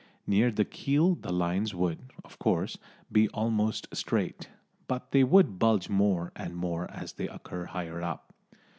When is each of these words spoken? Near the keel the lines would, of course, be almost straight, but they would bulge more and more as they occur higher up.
Near 0.25 0.49
the 0.49 0.65
keel 0.65 1.13
the 1.13 1.31
lines 1.31 1.75
would, 1.75 1.99
of 2.25 2.39
course, 2.39 2.75
be 3.11 3.29
almost 3.29 3.87
straight, 3.95 4.49
but 4.87 5.11
they 5.11 5.23
would 5.23 5.59
bulge 5.59 5.89
more 5.89 6.31
and 6.35 6.55
more 6.55 6.89
as 6.89 7.13
they 7.13 7.27
occur 7.27 7.65
higher 7.65 8.01
up. 8.01 8.33